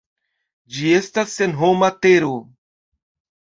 Ĝi 0.77 0.93
estas 0.99 1.35
senhoma 1.41 1.91
tero. 2.07 2.33